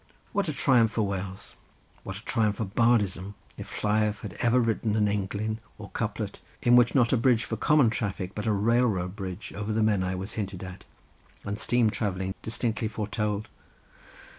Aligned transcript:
What 0.33 0.49
a 0.49 0.51
triumph 0.51 0.93
for 0.93 1.03
Wales; 1.03 1.57
what 2.01 2.17
a 2.17 2.25
triumph 2.25 2.55
for 2.55 2.65
bardism, 2.65 3.35
if 3.55 3.83
Lleiaf 3.83 4.21
had 4.21 4.33
ever 4.39 4.59
written 4.59 4.95
an 4.95 5.05
englyn, 5.05 5.59
or 5.77 5.91
couplet, 5.91 6.41
in 6.59 6.75
which 6.75 6.95
not 6.95 7.13
a 7.13 7.17
bridge 7.17 7.43
for 7.43 7.55
common 7.55 7.91
traffic, 7.91 8.33
but 8.33 8.47
a 8.47 8.51
railroad 8.51 9.15
bridge 9.15 9.53
over 9.55 9.71
the 9.71 9.81
Menai 9.83 10.15
was 10.17 10.33
hinted 10.33 10.63
at, 10.63 10.85
and 11.45 11.59
steam 11.59 11.91
travelling 11.91 12.33
distinctly 12.41 12.87
foretold! 12.87 13.47